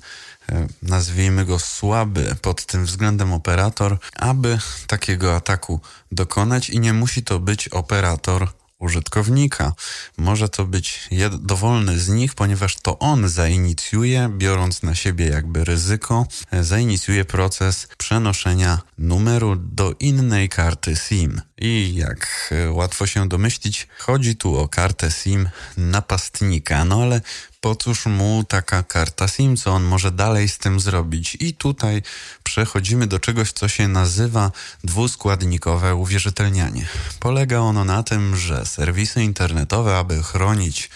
e, 0.50 0.68
nazwijmy 0.82 1.46
go 1.46 1.60
słaby 1.60 2.36
pod 2.42 2.66
tym 2.66 2.86
względem 2.86 3.34
operator, 3.34 3.98
aby 4.16 4.60
takiego 4.88 5.36
ataku 5.36 5.80
dokonać 6.12 6.70
i 6.70 6.80
nie 6.80 6.94
musi 6.94 7.24
to 7.24 7.40
być 7.40 7.68
operator 7.68 8.48
użytkownika. 8.80 9.74
Może 10.18 10.50
to 10.50 10.66
być 10.66 11.10
dowolny 11.40 12.00
z 12.00 12.10
nich, 12.10 12.36
ponieważ 12.36 12.76
to 12.76 13.00
on 13.00 13.30
zainicjuje, 13.30 14.30
biorąc 14.38 14.84
na 14.84 14.96
siebie 14.96 15.26
jakby 15.26 15.66
ryzyko, 15.66 16.26
zainicjuje 16.62 17.26
proces 17.26 17.88
przenoszenia 17.98 18.82
numeru 18.98 19.56
do 19.56 19.94
innej 20.00 20.50
karty 20.50 20.96
SIM. 20.96 21.42
I 21.58 21.96
jak 21.96 22.54
łatwo 22.70 23.08
się 23.08 23.30
domyślić, 23.30 23.88
chodzi 23.98 24.36
tu 24.36 24.58
o 24.58 24.68
kartę 24.68 25.12
SIM 25.12 25.50
napastnika. 25.78 26.86
No 26.86 27.02
ale 27.02 27.22
po 27.62 27.76
cóż 27.76 28.06
mu 28.06 28.44
taka 28.48 28.84
karta 28.84 29.28
SIM, 29.28 29.58
co 29.58 29.72
on 29.72 29.84
może 29.84 30.12
dalej 30.12 30.50
z 30.50 30.58
tym 30.58 30.80
zrobić? 30.80 31.38
I 31.40 31.54
tutaj 31.54 32.02
przechodzimy 32.44 33.08
do 33.08 33.20
czegoś, 33.20 33.52
co 33.52 33.68
się 33.68 33.88
nazywa 33.88 34.52
dwuskładnikowe 34.84 35.96
uwierzytelnianie. 35.96 36.88
Polega 37.20 37.60
ono 37.60 37.86
na 37.86 38.04
tym, 38.04 38.36
że 38.36 38.66
serwisy 38.66 39.24
internetowe, 39.24 39.98
aby 39.98 40.24
chronić 40.24 40.90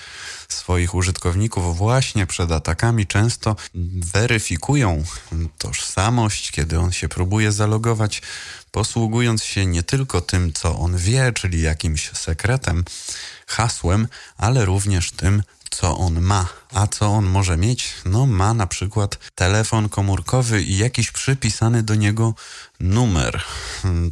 swoich 0.48 0.96
użytkowników 0.96 1.78
właśnie 1.78 2.28
przed 2.28 2.52
atakami 2.52 3.08
często 3.08 3.56
weryfikują 4.14 5.04
tożsamość, 5.58 6.52
kiedy 6.52 6.80
on 6.80 6.92
się 6.92 7.10
próbuje 7.10 7.52
zalogować, 7.52 8.22
posługując 8.72 9.44
się 9.44 9.66
nie 9.66 9.84
tylko 9.84 10.22
tym, 10.22 10.54
co 10.54 10.80
on 10.80 10.98
wie, 10.98 11.32
czyli 11.34 11.62
jakimś 11.62 12.12
sekretem, 12.12 12.86
hasłem, 13.48 14.08
ale 14.38 14.66
również 14.66 15.12
tym, 15.12 15.44
co 15.70 15.98
on 15.98 16.22
ma. 16.22 16.48
A 16.74 16.88
co 16.88 17.08
on 17.08 17.26
może 17.26 17.58
mieć? 17.58 17.94
No, 18.06 18.26
ma 18.26 18.54
na 18.54 18.68
przykład 18.68 19.18
telefon 19.36 19.90
komórkowy 19.90 20.62
i 20.64 20.78
jakiś 20.78 21.12
przypisany 21.12 21.84
do 21.84 21.96
niego 21.96 22.34
numer. 22.80 23.44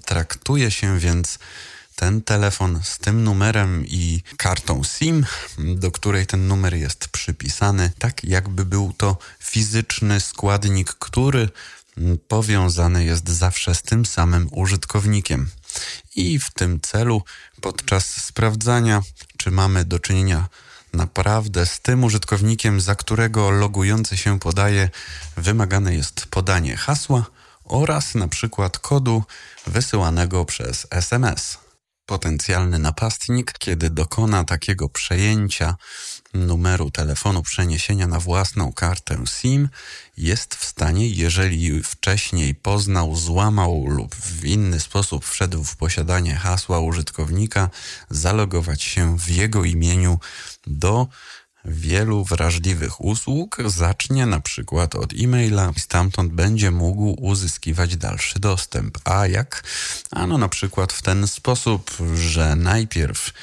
Traktuje 0.06 0.72
się 0.72 1.00
więc 1.00 1.40
ten 1.96 2.22
telefon 2.22 2.80
z 2.84 2.98
tym 2.98 3.24
numerem 3.24 3.86
i 3.88 4.24
kartą 4.38 4.82
SIM, 4.84 5.26
do 5.58 5.92
której 5.92 6.28
ten 6.28 6.48
numer 6.48 6.74
jest 6.74 7.08
przypisany, 7.08 7.92
tak 8.00 8.24
jakby 8.24 8.66
był 8.66 8.94
to 8.98 9.18
fizyczny 9.40 10.20
składnik, 10.20 10.94
który 10.94 11.50
powiązany 12.28 13.06
jest 13.06 13.30
zawsze 13.30 13.76
z 13.76 13.82
tym 13.82 14.06
samym 14.06 14.50
użytkownikiem. 14.52 15.50
I 16.16 16.40
w 16.40 16.52
tym 16.54 16.82
celu, 16.82 17.24
podczas 17.62 18.06
sprawdzania, 18.06 19.02
czy 19.38 19.52
mamy 19.52 19.86
do 19.86 20.00
czynienia 20.00 20.48
naprawdę 20.94 21.66
z 21.66 21.80
tym 21.80 22.04
użytkownikiem, 22.04 22.82
za 22.82 22.96
którego 22.96 23.52
logujący 23.52 24.18
się 24.18 24.40
podaje, 24.40 24.90
wymagane 25.38 25.96
jest 25.96 26.26
podanie 26.26 26.78
hasła 26.78 27.26
oraz 27.64 28.16
na 28.16 28.28
przykład 28.28 28.80
kodu 28.80 29.24
wysyłanego 29.68 30.46
przez 30.46 30.88
SMS. 30.90 31.58
Potencjalny 32.06 32.80
napastnik, 32.80 33.54
kiedy 33.60 33.90
dokona 33.90 34.44
takiego 34.44 34.90
przejęcia 34.90 35.76
numeru 36.34 36.92
telefonu 36.92 37.44
przeniesienia 37.44 38.08
na 38.08 38.20
własną 38.20 38.74
kartę 38.74 39.24
SIM, 39.26 39.70
jest 40.18 40.56
w 40.56 40.66
stanie, 40.66 41.10
jeżeli 41.10 41.84
wcześniej 41.84 42.56
poznał, 42.56 43.16
złamał 43.16 43.86
lub 43.88 44.16
w 44.16 44.46
inny 44.46 44.80
sposób 44.80 45.26
wszedł 45.26 45.64
w 45.64 45.76
posiadanie 45.76 46.36
hasła 46.36 46.80
użytkownika, 46.80 47.70
zalogować 48.10 48.84
się 48.84 49.18
w 49.18 49.30
jego 49.30 49.64
imieniu 49.64 50.20
do 50.68 51.08
wielu 51.66 52.24
wrażliwych 52.24 53.02
usług 53.02 53.58
zacznie 53.66 54.26
na 54.26 54.40
przykład 54.40 54.96
od 54.96 55.14
e-maila 55.14 55.72
i 55.78 55.80
stamtąd 55.80 56.34
będzie 56.34 56.72
mógł 56.72 57.16
uzyskiwać 57.26 57.98
dalszy 57.98 58.40
dostęp. 58.40 58.98
A 59.06 59.28
jak? 59.28 59.64
Ano 60.12 60.38
na 60.38 60.50
przykład 60.50 60.94
w 60.94 61.02
ten 61.02 61.28
sposób, 61.28 61.92
że 62.16 62.56
najpierw 62.56 63.34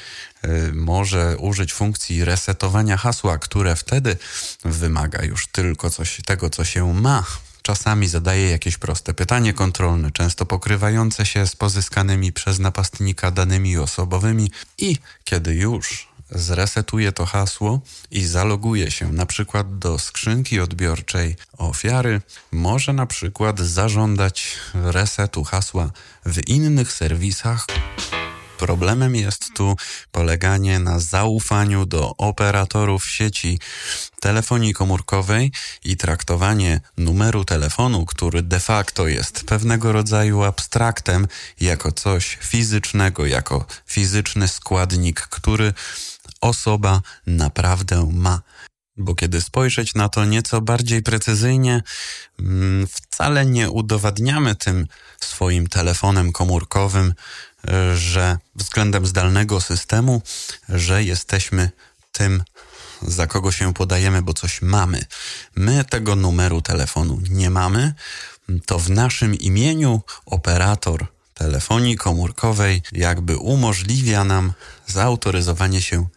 może 0.73 1.37
użyć 1.37 1.73
funkcji 1.73 2.25
resetowania 2.25 2.97
hasła, 2.97 3.37
które 3.37 3.75
wtedy 3.75 4.17
wymaga 4.65 5.23
już 5.23 5.47
tylko 5.47 5.89
coś, 5.89 6.21
tego, 6.25 6.49
co 6.49 6.65
się 6.65 6.93
ma 6.93 7.23
czasami 7.67 8.07
zadaje 8.07 8.49
jakieś 8.49 8.77
proste 8.77 9.13
pytanie 9.13 9.53
kontrolne, 9.53 10.11
często 10.11 10.45
pokrywające 10.45 11.25
się 11.25 11.47
z 11.47 11.55
pozyskanymi 11.55 12.33
przez 12.33 12.59
napastnika 12.59 13.31
danymi 13.31 13.77
osobowymi 13.77 14.51
i 14.77 14.97
kiedy 15.23 15.55
już 15.55 16.07
zresetuje 16.31 17.11
to 17.11 17.25
hasło 17.25 17.81
i 18.11 18.25
zaloguje 18.25 18.91
się 18.91 19.11
na 19.11 19.25
przykład 19.25 19.77
do 19.79 19.99
skrzynki 19.99 20.59
odbiorczej 20.59 21.35
ofiary, 21.57 22.21
może 22.51 22.93
na 22.93 23.05
przykład 23.05 23.59
zażądać 23.59 24.55
resetu 24.73 25.43
hasła 25.43 25.91
w 26.25 26.47
innych 26.47 26.91
serwisach. 26.91 27.67
Problemem 28.57 29.15
jest 29.15 29.53
tu 29.53 29.75
poleganie 30.11 30.79
na 30.79 30.99
zaufaniu 30.99 31.85
do 31.85 32.17
operatorów 32.17 33.05
sieci 33.05 33.59
telefonii 34.19 34.73
komórkowej 34.73 35.51
i 35.83 35.97
traktowanie 35.97 36.81
numeru 36.97 37.45
telefonu, 37.45 38.05
który 38.05 38.41
de 38.41 38.59
facto 38.59 39.07
jest 39.07 39.43
pewnego 39.43 39.91
rodzaju 39.91 40.43
abstraktem, 40.43 41.27
jako 41.59 41.91
coś 41.91 42.37
fizycznego, 42.41 43.25
jako 43.25 43.65
fizyczny 43.85 44.47
składnik, 44.47 45.21
który 45.21 45.73
osoba 46.41 47.01
naprawdę 47.27 48.09
ma. 48.13 48.41
Bo 48.97 49.15
kiedy 49.15 49.41
spojrzeć 49.41 49.95
na 49.95 50.09
to 50.09 50.25
nieco 50.25 50.61
bardziej 50.61 51.01
precyzyjnie, 51.03 51.83
mm, 52.39 52.87
wcale 52.87 53.45
nie 53.45 53.69
udowadniamy 53.69 54.55
tym 54.55 54.87
swoim 55.19 55.67
telefonem 55.67 56.31
komórkowym, 56.31 57.13
e, 57.67 57.97
że 57.97 58.37
względem 58.55 59.05
zdalnego 59.05 59.61
systemu, 59.61 60.21
że 60.69 61.03
jesteśmy 61.03 61.69
tym, 62.11 62.43
za 63.01 63.27
kogo 63.27 63.51
się 63.51 63.73
podajemy, 63.73 64.21
bo 64.21 64.33
coś 64.33 64.61
mamy. 64.61 65.05
My 65.55 65.85
tego 65.85 66.15
numeru 66.15 66.61
telefonu 66.61 67.19
nie 67.29 67.49
mamy, 67.49 67.93
to 68.65 68.79
w 68.79 68.89
naszym 68.89 69.35
imieniu 69.35 70.01
operator 70.25 71.07
telefonii 71.33 71.97
komórkowej 71.97 72.81
jakby 72.91 73.37
umożliwia 73.37 74.23
nam 74.23 74.53
zautoryzowanie 74.87 75.81
się 75.81 76.07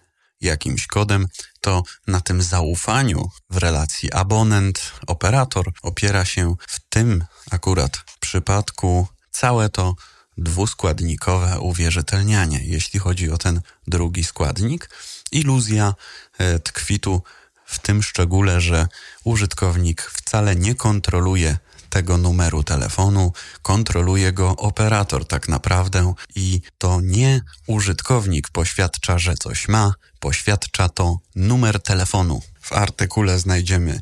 jakimś 0.40 0.86
kodem, 0.86 1.28
to 1.60 1.82
na 2.06 2.20
tym 2.20 2.42
zaufaniu 2.42 3.30
w 3.50 3.56
relacji 3.56 4.12
abonent-operator 4.12 5.64
opiera 5.82 6.24
się 6.24 6.54
w 6.68 6.80
tym 6.88 7.24
akurat 7.50 8.04
przypadku 8.20 9.08
całe 9.30 9.68
to 9.68 9.94
dwuskładnikowe 10.38 11.60
uwierzytelnianie. 11.60 12.60
Jeśli 12.62 13.00
chodzi 13.00 13.30
o 13.30 13.38
ten 13.38 13.60
drugi 13.86 14.24
składnik, 14.24 14.90
iluzja 15.32 15.94
e, 16.38 16.58
tkwi 16.58 17.00
tu 17.00 17.22
w 17.64 17.78
tym 17.78 18.02
szczególe, 18.02 18.60
że 18.60 18.86
użytkownik 19.24 20.02
wcale 20.02 20.56
nie 20.56 20.74
kontroluje 20.74 21.58
tego 21.90 22.16
numeru 22.16 22.62
telefonu, 22.64 23.32
kontroluje 23.62 24.32
go 24.32 24.56
operator 24.56 25.26
tak 25.26 25.48
naprawdę 25.48 26.14
i 26.34 26.60
to 26.78 27.00
nie 27.00 27.40
użytkownik 27.66 28.48
poświadcza, 28.48 29.18
że 29.18 29.34
coś 29.34 29.68
ma, 29.68 29.94
poświadcza 30.20 30.88
to 30.88 31.18
numer 31.34 31.82
telefonu. 31.82 32.42
W 32.60 32.72
artykule 32.72 33.38
znajdziemy 33.38 34.00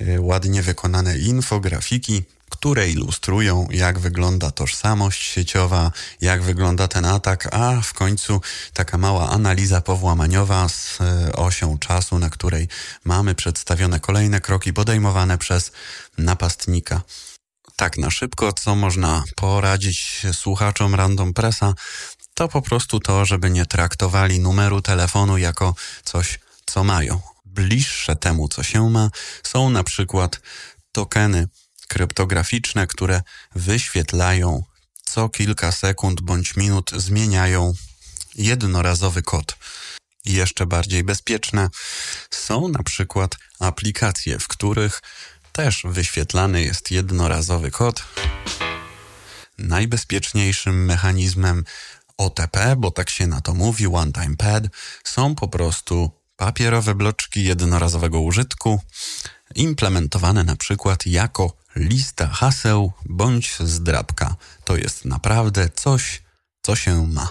e, 0.00 0.20
ładnie 0.20 0.62
wykonane 0.62 1.18
infografiki, 1.18 2.24
które 2.48 2.90
ilustrują, 2.90 3.68
jak 3.70 3.98
wygląda 3.98 4.50
tożsamość 4.50 5.22
sieciowa, 5.22 5.92
jak 6.20 6.42
wygląda 6.42 6.88
ten 6.88 7.04
atak, 7.04 7.54
a 7.54 7.80
w 7.80 7.92
końcu 7.92 8.40
taka 8.72 8.98
mała 8.98 9.30
analiza 9.30 9.80
powłamaniowa 9.80 10.68
z 10.68 11.00
e, 11.00 11.32
osią 11.32 11.78
czasu, 11.78 12.18
na 12.18 12.30
której 12.30 12.68
mamy 13.04 13.34
przedstawione 13.34 14.00
kolejne 14.00 14.40
kroki 14.40 14.72
podejmowane 14.72 15.38
przez 15.38 15.72
napastnika. 16.18 17.02
Tak 17.76 17.98
na 17.98 18.10
szybko, 18.10 18.52
co 18.52 18.74
można 18.74 19.24
poradzić 19.36 20.26
słuchaczom 20.32 20.94
Random 20.94 21.34
Pressa, 21.34 21.74
to 22.34 22.48
po 22.48 22.62
prostu 22.62 23.00
to, 23.00 23.24
żeby 23.24 23.50
nie 23.50 23.66
traktowali 23.66 24.40
numeru 24.40 24.82
telefonu 24.82 25.38
jako 25.38 25.74
coś, 26.04 26.38
co 26.66 26.84
mają. 26.84 27.20
Bliższe 27.44 28.16
temu, 28.16 28.48
co 28.48 28.62
się 28.62 28.90
ma, 28.90 29.10
są 29.42 29.70
na 29.70 29.84
przykład 29.84 30.40
tokeny 30.92 31.48
kryptograficzne, 31.88 32.86
które 32.86 33.22
wyświetlają 33.54 34.62
co 35.04 35.28
kilka 35.28 35.72
sekund 35.72 36.20
bądź 36.20 36.56
minut 36.56 36.90
zmieniają 36.96 37.74
jednorazowy 38.34 39.22
kod. 39.22 39.56
Jeszcze 40.24 40.66
bardziej 40.66 41.04
bezpieczne 41.04 41.68
są 42.30 42.68
na 42.68 42.82
przykład 42.82 43.36
aplikacje, 43.58 44.38
w 44.38 44.48
których 44.48 45.02
też 45.52 45.82
wyświetlany 45.84 46.62
jest 46.62 46.90
jednorazowy 46.90 47.70
kod. 47.70 48.04
Najbezpieczniejszym 49.58 50.84
mechanizmem 50.84 51.64
OTP, 52.18 52.76
bo 52.76 52.90
tak 52.90 53.10
się 53.10 53.26
na 53.26 53.40
to 53.40 53.54
mówi, 53.54 53.86
One 53.86 54.12
Time 54.12 54.36
Pad, 54.36 54.64
są 55.04 55.34
po 55.34 55.48
prostu 55.48 56.10
papierowe 56.36 56.94
bloczki 56.94 57.44
jednorazowego 57.44 58.20
użytku, 58.20 58.80
implementowane 59.54 60.44
na 60.44 60.56
przykład 60.56 61.06
jako 61.06 61.52
lista 61.76 62.26
haseł 62.26 62.92
bądź 63.04 63.56
zdrabka. 63.60 64.36
To 64.64 64.76
jest 64.76 65.04
naprawdę 65.04 65.68
coś, 65.68 66.22
co 66.62 66.76
się 66.76 67.06
ma. 67.06 67.28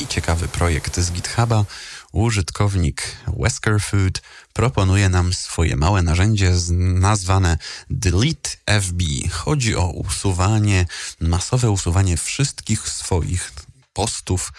I 0.00 0.06
ciekawy 0.06 0.48
projekt 0.48 1.00
z 1.00 1.12
GitHuba 1.12 1.64
użytkownik 2.12 3.16
Wesker 3.26 3.80
Food 3.80 4.22
proponuje 4.52 5.08
nam 5.08 5.34
swoje 5.34 5.76
małe 5.76 6.02
narzędzie 6.02 6.52
nazwane 6.78 7.58
Delete 7.90 8.50
FB. 8.80 9.02
Chodzi 9.30 9.76
o 9.76 9.90
usuwanie, 9.90 10.86
masowe 11.20 11.70
usuwanie 11.70 12.16
wszystkich 12.16 12.88
swoich 12.88 13.52
postów 13.92 14.52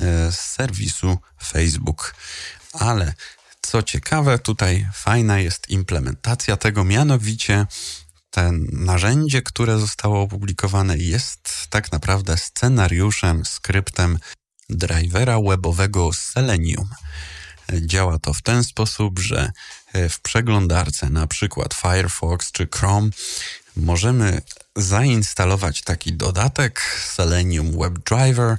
e, 0.00 0.32
z 0.32 0.38
serwisu 0.38 1.18
Facebook. 1.44 2.14
Ale 2.72 3.14
co 3.66 3.82
ciekawe, 3.82 4.38
tutaj 4.38 4.88
fajna 4.92 5.38
jest 5.38 5.70
implementacja 5.70 6.56
tego, 6.56 6.84
mianowicie 6.84 7.66
ten 8.30 8.66
narzędzie, 8.72 9.42
które 9.42 9.78
zostało 9.78 10.22
opublikowane, 10.22 10.98
jest 10.98 11.66
tak 11.70 11.92
naprawdę 11.92 12.36
scenariuszem, 12.36 13.44
skryptem 13.44 14.18
drivera 14.68 15.40
webowego 15.48 16.12
Selenium. 16.12 16.88
Działa 17.72 18.18
to 18.18 18.34
w 18.34 18.42
ten 18.42 18.64
sposób, 18.64 19.18
że 19.18 19.52
w 19.94 20.20
przeglądarce, 20.20 21.10
na 21.10 21.26
przykład 21.26 21.74
Firefox 21.74 22.52
czy 22.52 22.68
Chrome, 22.74 23.10
możemy 23.76 24.42
zainstalować 24.76 25.82
taki 25.82 26.12
dodatek 26.12 26.80
Selenium 27.14 27.78
WebDriver 27.78 28.56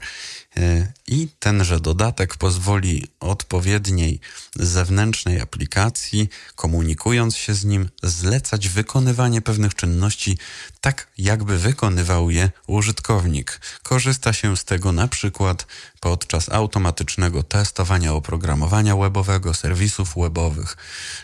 E, 0.57 0.87
i 1.07 1.27
tenże 1.39 1.79
dodatek 1.79 2.37
pozwoli 2.37 3.07
odpowiedniej 3.19 4.19
zewnętrznej 4.55 5.41
aplikacji, 5.41 6.29
komunikując 6.55 7.37
się 7.37 7.53
z 7.53 7.65
nim, 7.65 7.89
zlecać 8.03 8.69
wykonywanie 8.69 9.41
pewnych 9.41 9.75
czynności 9.75 10.37
tak, 10.81 11.07
jakby 11.17 11.57
wykonywał 11.57 12.29
je 12.29 12.51
użytkownik. 12.67 13.61
Korzysta 13.83 14.33
się 14.33 14.57
z 14.57 14.65
tego 14.65 14.91
na 14.91 15.07
przykład 15.07 15.65
podczas 15.99 16.49
automatycznego 16.49 17.43
testowania 17.43 18.13
oprogramowania 18.13 18.95
webowego, 18.95 19.53
serwisów 19.53 20.13
webowych, 20.17 20.77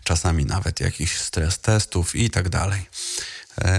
czasami 0.03 0.45
nawet 0.45 0.79
jakichś 0.79 1.17
stres 1.17 1.59
testów 1.59 2.15
itd. 2.15 2.49
Tak 2.49 2.73
E, 2.73 3.32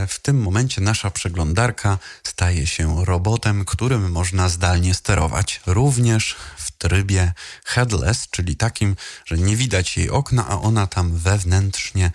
w 0.08 0.18
tym 0.18 0.42
momencie 0.42 0.80
nasza 0.80 1.10
przeglądarka 1.10 1.98
staje 2.22 2.66
się 2.66 3.04
robotem, 3.04 3.64
którym 3.64 4.12
można 4.12 4.48
zdalnie 4.48 4.94
sterować, 4.94 5.60
również 5.66 6.36
w 6.56 6.70
trybie 6.70 7.32
headless, 7.64 8.28
czyli 8.30 8.56
takim, 8.56 8.96
że 9.24 9.38
nie 9.38 9.56
widać 9.56 9.96
jej 9.96 10.10
okna, 10.10 10.48
a 10.48 10.60
ona 10.60 10.86
tam 10.86 11.18
wewnętrznie 11.18 12.10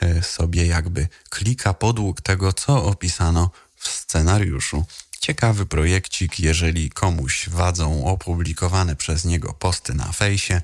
e, 0.00 0.22
sobie 0.22 0.66
jakby 0.66 1.08
klika 1.30 1.74
podług 1.74 2.20
tego, 2.20 2.52
co 2.52 2.84
opisano 2.84 3.50
w 3.76 3.88
scenariuszu. 3.88 4.84
Ciekawy 5.20 5.66
projekcik, 5.66 6.40
jeżeli 6.40 6.90
komuś 6.90 7.48
wadzą 7.48 8.04
opublikowane 8.04 8.96
przez 8.96 9.24
niego 9.24 9.52
posty 9.52 9.94
na 9.94 10.12
fejsie, 10.12 10.62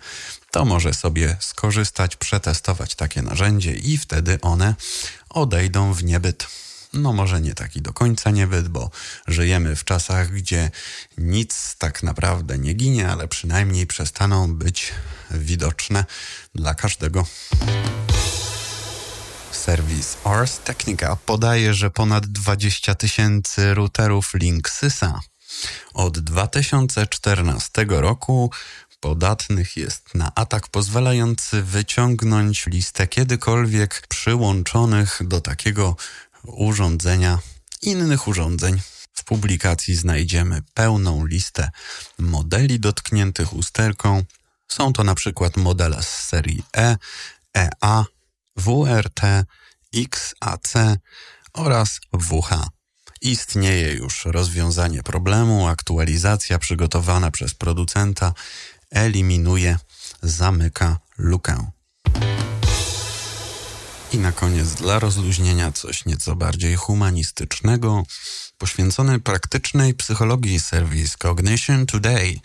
to 0.50 0.64
może 0.64 0.94
sobie 0.94 1.36
skorzystać, 1.40 2.16
przetestować 2.16 2.94
takie 2.94 3.22
narzędzie 3.22 3.72
i 3.72 3.98
wtedy 3.98 4.40
one 4.40 4.74
odejdą 5.28 5.92
w 5.92 6.04
niebyt. 6.04 6.46
No 6.92 7.12
może 7.12 7.40
nie 7.40 7.54
taki 7.54 7.82
do 7.82 7.92
końca 7.92 8.30
niebyt, 8.30 8.68
bo 8.68 8.90
żyjemy 9.26 9.76
w 9.76 9.84
czasach, 9.84 10.30
gdzie 10.30 10.70
nic 11.18 11.76
tak 11.78 12.02
naprawdę 12.02 12.58
nie 12.58 12.72
ginie, 12.72 13.08
ale 13.08 13.28
przynajmniej 13.28 13.86
przestaną 13.86 14.54
być 14.54 14.92
widoczne 15.30 16.04
dla 16.54 16.74
każdego. 16.74 17.26
Serwis 19.50 20.16
Ars 20.24 20.58
Technica 20.58 21.16
podaje, 21.16 21.74
że 21.74 21.90
ponad 21.90 22.26
20 22.26 22.94
tysięcy 22.94 23.74
routerów 23.74 24.34
Linksysa 24.34 25.20
od 25.94 26.18
2014 26.18 27.86
roku 27.88 28.50
podatnych 29.00 29.76
jest 29.76 30.14
na 30.14 30.32
atak 30.34 30.68
pozwalający 30.68 31.62
wyciągnąć 31.62 32.66
listę 32.66 33.06
kiedykolwiek 33.06 34.06
przyłączonych 34.08 35.20
do 35.24 35.40
takiego 35.40 35.96
urządzenia 36.44 37.38
innych 37.82 38.28
urządzeń. 38.28 38.80
W 39.12 39.24
publikacji 39.24 39.96
znajdziemy 39.96 40.62
pełną 40.74 41.26
listę 41.26 41.70
modeli 42.18 42.80
dotkniętych 42.80 43.52
usterką. 43.52 44.22
Są 44.68 44.92
to 44.92 45.04
na 45.04 45.14
przykład 45.14 45.56
modele 45.56 46.02
z 46.02 46.08
serii 46.08 46.62
E, 46.76 46.96
EA, 47.56 48.04
WRT, 48.56 49.20
XAC 49.94 50.72
oraz 51.52 52.00
WH. 52.12 52.68
Istnieje 53.20 53.92
już 53.92 54.24
rozwiązanie 54.24 55.02
problemu, 55.02 55.66
aktualizacja 55.66 56.58
przygotowana 56.58 57.30
przez 57.30 57.54
producenta 57.54 58.32
eliminuje, 58.90 59.78
zamyka 60.22 60.98
lukę. 61.18 61.70
I 64.12 64.18
na 64.18 64.32
koniec 64.32 64.74
dla 64.74 64.98
rozluźnienia 64.98 65.72
coś 65.72 66.04
nieco 66.04 66.36
bardziej 66.36 66.76
humanistycznego, 66.76 68.02
poświęcony 68.58 69.20
praktycznej 69.20 69.94
psychologii 69.94 70.60
serwis 70.60 71.16
Cognition 71.16 71.86
Today 71.86 72.40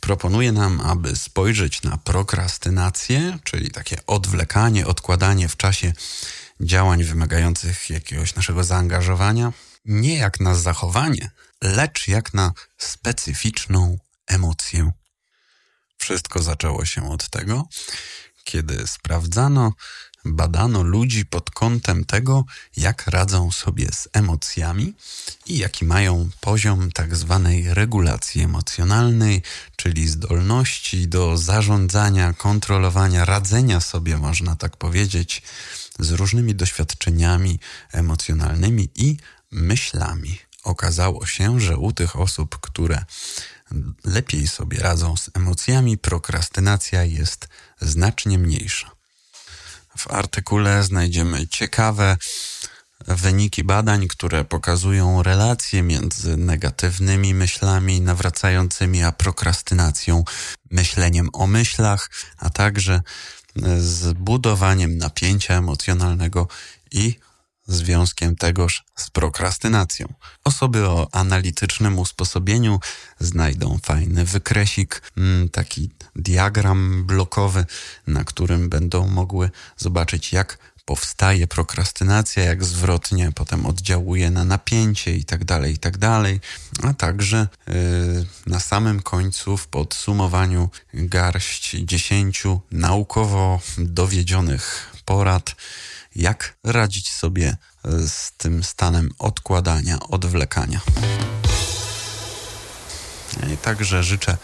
proponuje 0.00 0.52
nam, 0.52 0.80
aby 0.80 1.16
spojrzeć 1.16 1.82
na 1.82 1.98
prokrastynację, 1.98 3.38
czyli 3.44 3.70
takie 3.70 3.96
odwlekanie, 4.06 4.86
odkładanie 4.86 5.48
w 5.48 5.56
czasie 5.56 5.92
działań 6.60 7.04
wymagających 7.04 7.90
jakiegoś 7.90 8.34
naszego 8.34 8.64
zaangażowania, 8.64 9.52
nie 9.84 10.16
jak 10.16 10.40
na 10.40 10.54
zachowanie, 10.54 11.30
lecz 11.62 12.08
jak 12.08 12.34
na 12.34 12.52
specyficzną 12.78 13.98
emocję. 14.26 14.92
Wszystko 15.98 16.42
zaczęło 16.42 16.84
się 16.84 17.10
od 17.10 17.30
tego, 17.30 17.68
kiedy 18.44 18.86
sprawdzano, 18.86 19.72
badano 20.24 20.82
ludzi 20.82 21.26
pod 21.26 21.50
kątem 21.50 22.04
tego, 22.04 22.44
jak 22.76 23.06
radzą 23.06 23.50
sobie 23.50 23.92
z 23.92 24.08
emocjami 24.12 24.94
i 25.46 25.58
jaki 25.58 25.84
mają 25.84 26.30
poziom 26.40 26.92
tak 26.92 27.16
zwanej 27.16 27.74
regulacji 27.74 28.42
emocjonalnej, 28.42 29.42
czyli 29.76 30.08
zdolności 30.08 31.08
do 31.08 31.36
zarządzania, 31.36 32.32
kontrolowania, 32.32 33.24
radzenia 33.24 33.80
sobie, 33.80 34.16
można 34.16 34.56
tak 34.56 34.76
powiedzieć, 34.76 35.42
z 35.98 36.10
różnymi 36.10 36.54
doświadczeniami 36.54 37.58
emocjonalnymi 37.92 38.88
i 38.94 39.16
myślami. 39.50 40.38
Okazało 40.64 41.26
się, 41.26 41.60
że 41.60 41.76
u 41.76 41.92
tych 41.92 42.16
osób, 42.16 42.58
które 42.60 43.04
lepiej 44.04 44.48
sobie 44.48 44.78
radzą 44.78 45.16
z 45.16 45.30
emocjami, 45.34 45.98
prokrastynacja 45.98 47.04
jest 47.04 47.48
znacznie 47.80 48.38
mniejsza. 48.38 48.90
W 49.98 50.10
artykule 50.10 50.82
znajdziemy 50.82 51.48
ciekawe 51.48 52.16
wyniki 53.08 53.64
badań, 53.64 54.08
które 54.08 54.44
pokazują 54.44 55.22
relacje 55.22 55.82
między 55.82 56.36
negatywnymi 56.36 57.34
myślami 57.34 58.00
nawracającymi, 58.00 59.02
a 59.02 59.12
prokrastynacją, 59.12 60.24
myśleniem 60.70 61.28
o 61.32 61.46
myślach, 61.46 62.10
a 62.38 62.50
także 62.50 63.02
z 63.78 64.12
budowaniem 64.12 64.98
napięcia 64.98 65.54
emocjonalnego 65.54 66.48
i 66.90 67.18
związkiem 67.66 68.36
tegoż 68.36 68.84
z 68.96 69.10
prokrastynacją. 69.10 70.14
Osoby 70.44 70.88
o 70.88 71.08
analitycznym 71.12 71.98
usposobieniu 71.98 72.80
znajdą 73.20 73.78
fajny 73.82 74.24
wykresik, 74.24 75.02
mm, 75.16 75.48
taki 75.48 75.90
diagram 76.16 77.04
blokowy, 77.06 77.66
na 78.06 78.24
którym 78.24 78.68
będą 78.68 79.08
mogły 79.08 79.50
zobaczyć, 79.76 80.32
jak 80.32 80.58
powstaje 80.84 81.46
prokrastynacja, 81.46 82.44
jak 82.44 82.64
zwrotnie 82.64 83.32
potem 83.34 83.66
oddziałuje 83.66 84.30
na 84.30 84.44
napięcie 84.44 85.16
i 85.16 85.24
tak 85.24 85.44
dalej, 85.44 85.74
i 85.74 85.78
tak. 85.78 85.92
A 86.82 86.94
także 86.94 87.48
yy, 87.68 87.74
na 88.46 88.60
samym 88.60 89.02
końcu 89.02 89.56
w 89.56 89.66
podsumowaniu 89.66 90.70
garść 90.94 91.70
dziesięciu 91.70 92.60
naukowo 92.70 93.60
dowiedzionych 93.78 94.92
porad, 95.04 95.54
jak 96.16 96.56
radzić 96.64 97.12
sobie 97.12 97.56
e, 97.84 98.08
z 98.08 98.32
tym 98.36 98.64
stanem 98.64 99.10
odkładania, 99.18 100.00
odwlekania. 100.00 100.80
I 103.54 103.56
także 103.56 104.04
życzę 104.04 104.36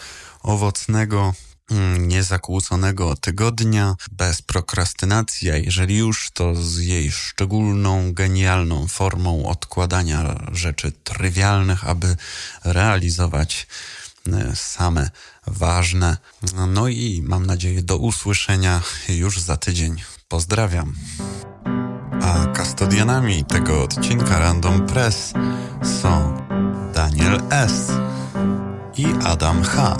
owocnego, 0.43 1.33
mm, 1.71 2.07
niezakłóconego 2.07 3.15
tygodnia, 3.15 3.95
bez 4.11 4.41
prokrastynacji, 4.41 5.51
a 5.51 5.55
jeżeli 5.55 5.97
już, 5.97 6.29
to 6.33 6.55
z 6.55 6.77
jej 6.77 7.11
szczególną, 7.11 8.13
genialną 8.13 8.87
formą 8.87 9.45
odkładania 9.45 10.35
rzeczy 10.51 10.91
trywialnych, 10.91 11.87
aby 11.87 12.15
realizować 12.63 13.67
e, 14.27 14.55
same 14.55 15.09
ważne. 15.47 16.17
No 16.67 16.87
i 16.87 17.21
mam 17.25 17.45
nadzieję 17.45 17.83
do 17.83 17.97
usłyszenia 17.97 18.81
już 19.09 19.39
za 19.39 19.57
tydzień. 19.57 20.01
Pozdrawiam. 20.27 20.95
A 22.21 22.45
kastodianami 22.53 23.43
tego 23.43 23.83
odcinka 23.83 24.39
Random 24.39 24.85
Press 24.85 25.33
są 25.83 26.37
Daniel 26.93 27.39
S. 27.49 27.91
i 28.97 29.05
Adam 29.25 29.63
H. 29.63 29.97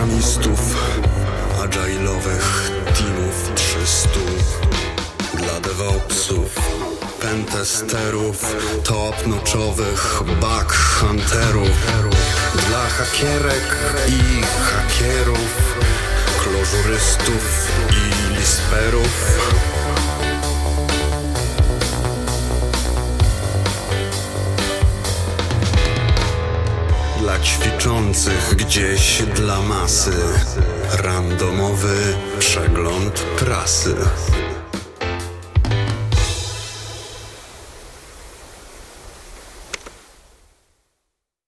programistów, 0.00 0.60
agile'owych 1.62 2.70
teamów 2.94 3.50
300, 3.54 4.08
dla 5.34 5.60
DevOpsów, 5.60 6.54
pentesterów, 7.20 8.56
top-notchowych 8.84 10.22
bug 10.40 10.72
hunterów, 10.72 11.70
dla 12.68 12.88
hakierek 12.88 13.76
i 14.08 14.42
hakierów, 14.42 15.74
klożurystów 16.42 17.68
i 17.90 18.34
lisperów. 18.34 19.69
Ćwiczących 27.42 28.54
gdzieś 28.56 29.22
dla 29.36 29.62
masy. 29.62 30.12
Randomowy 31.02 31.96
przegląd 32.38 33.20
prasy 33.20 33.96